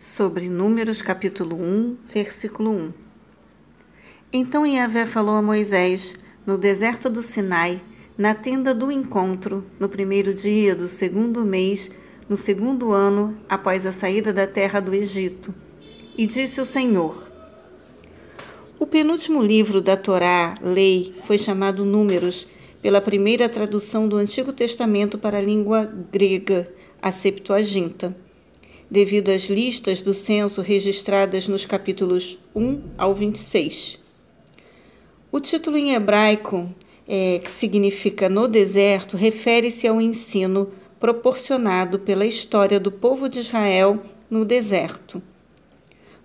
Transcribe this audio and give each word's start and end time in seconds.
sobre 0.00 0.48
Números 0.48 1.02
capítulo 1.02 1.56
1, 1.56 1.96
versículo 2.08 2.70
1. 2.70 2.92
Então 4.32 4.66
Yahvé 4.66 5.04
falou 5.04 5.34
a 5.34 5.42
Moisés 5.42 6.16
no 6.46 6.56
deserto 6.56 7.10
do 7.10 7.20
Sinai, 7.20 7.82
na 8.16 8.34
tenda 8.34 8.74
do 8.74 8.90
encontro, 8.90 9.62
no 9.78 9.90
primeiro 9.90 10.32
dia 10.32 10.74
do 10.74 10.88
segundo 10.88 11.44
mês, 11.44 11.90
no 12.30 12.34
segundo 12.34 12.92
ano 12.92 13.36
após 13.46 13.84
a 13.84 13.92
saída 13.92 14.32
da 14.32 14.46
terra 14.46 14.80
do 14.80 14.94
Egito. 14.94 15.54
E 16.16 16.24
disse 16.24 16.62
o 16.62 16.64
Senhor: 16.64 17.30
O 18.78 18.86
penúltimo 18.86 19.42
livro 19.42 19.82
da 19.82 19.98
Torá, 19.98 20.54
Lei, 20.62 21.14
foi 21.26 21.36
chamado 21.36 21.84
Números, 21.84 22.48
pela 22.80 23.02
primeira 23.02 23.50
tradução 23.50 24.08
do 24.08 24.16
Antigo 24.16 24.50
Testamento 24.50 25.18
para 25.18 25.36
a 25.36 25.42
língua 25.42 25.92
grega, 26.10 26.72
a 27.02 27.12
Septuaginta 27.12 28.16
devido 28.90 29.30
às 29.30 29.44
listas 29.44 30.02
do 30.02 30.12
censo 30.12 30.60
registradas 30.60 31.46
nos 31.46 31.64
capítulos 31.64 32.36
1 32.54 32.82
ao 32.98 33.14
26. 33.14 34.00
O 35.30 35.38
título 35.38 35.76
em 35.76 35.94
hebraico, 35.94 36.68
é, 37.06 37.38
que 37.38 37.50
significa 37.50 38.28
no 38.28 38.48
deserto, 38.48 39.16
refere-se 39.16 39.86
ao 39.86 40.00
ensino 40.00 40.70
proporcionado 40.98 42.00
pela 42.00 42.26
história 42.26 42.80
do 42.80 42.90
povo 42.90 43.28
de 43.28 43.38
Israel 43.38 44.02
no 44.28 44.44
deserto. 44.44 45.22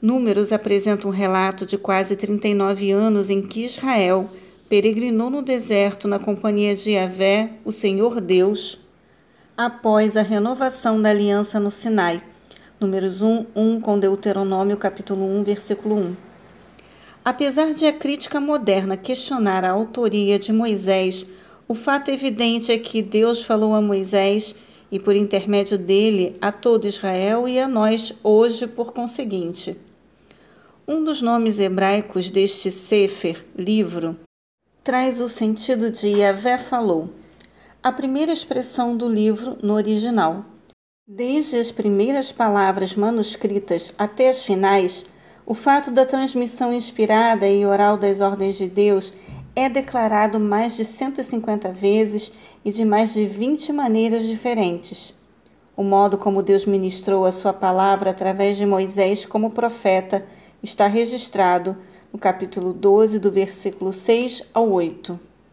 Números 0.01 0.51
apresenta 0.51 1.07
um 1.07 1.11
relato 1.11 1.65
de 1.65 1.77
quase 1.77 2.15
39 2.15 2.91
anos 2.91 3.29
em 3.29 3.41
que 3.43 3.63
Israel 3.63 4.29
peregrinou 4.67 5.29
no 5.29 5.43
deserto 5.43 6.07
na 6.07 6.17
companhia 6.17 6.75
de 6.75 6.91
Yahvé, 6.91 7.51
o 7.63 7.71
Senhor 7.71 8.19
Deus, 8.19 8.79
após 9.55 10.17
a 10.17 10.23
renovação 10.23 11.01
da 11.01 11.09
aliança 11.09 11.59
no 11.59 11.71
Sinai 11.71 12.21
Números 12.77 13.21
1, 13.21 13.45
1 13.55 13.79
com 13.79 13.97
Deuteronômio, 13.97 14.75
capítulo 14.75 15.23
1, 15.23 15.43
versículo 15.45 15.95
1. 15.95 16.17
Apesar 17.23 17.73
de 17.73 17.85
a 17.85 17.93
crítica 17.93 18.37
moderna 18.41 18.97
questionar 18.97 19.63
a 19.63 19.71
autoria 19.71 20.37
de 20.37 20.51
Moisés, 20.51 21.25
o 21.69 21.73
fato 21.73 22.11
evidente 22.11 22.73
é 22.73 22.77
que 22.77 23.01
Deus 23.01 23.41
falou 23.41 23.73
a 23.73 23.81
Moisés 23.81 24.53
e, 24.91 24.99
por 24.99 25.15
intermédio 25.15 25.77
dele, 25.77 26.35
a 26.41 26.51
todo 26.51 26.85
Israel 26.85 27.47
e 27.47 27.57
a 27.57 27.65
nós 27.65 28.13
hoje, 28.21 28.67
por 28.67 28.91
conseguinte. 28.91 29.77
Um 30.85 31.01
dos 31.01 31.21
nomes 31.21 31.59
hebraicos 31.59 32.29
deste 32.29 32.69
Sefer, 32.69 33.45
livro, 33.57 34.19
traz 34.83 35.21
o 35.21 35.29
sentido 35.29 35.89
de 35.89 36.09
Yahvé 36.09 36.57
falou, 36.57 37.09
a 37.81 37.89
primeira 37.89 38.33
expressão 38.33 38.97
do 38.97 39.07
livro 39.07 39.57
no 39.63 39.75
original. 39.75 40.45
Desde 41.07 41.57
as 41.57 41.71
primeiras 41.71 42.31
palavras 42.31 42.95
manuscritas 42.95 43.93
até 43.95 44.27
as 44.27 44.43
finais, 44.43 45.05
o 45.45 45.53
fato 45.53 45.91
da 45.91 46.03
transmissão 46.03 46.73
inspirada 46.73 47.47
e 47.47 47.63
oral 47.63 47.95
das 47.95 48.21
ordens 48.21 48.55
de 48.55 48.67
Deus 48.67 49.13
é 49.55 49.69
declarado 49.69 50.39
mais 50.39 50.75
de 50.75 50.83
150 50.83 51.71
vezes 51.71 52.31
e 52.65 52.71
de 52.71 52.83
mais 52.83 53.13
de 53.13 53.23
20 53.27 53.71
maneiras 53.71 54.25
diferentes. 54.25 55.13
O 55.77 55.83
modo 55.83 56.17
como 56.17 56.41
Deus 56.41 56.65
ministrou 56.65 57.23
a 57.23 57.31
sua 57.31 57.53
palavra 57.53 58.09
através 58.09 58.57
de 58.57 58.65
Moisés 58.65 59.27
como 59.27 59.51
profeta 59.51 60.25
está 60.63 60.87
registrado 60.87 61.77
no 62.11 62.17
capítulo 62.17 62.73
12, 62.73 63.19
do 63.19 63.31
versículo 63.31 63.93
6 63.93 64.41
ao 64.51 64.71
8. 64.71 65.19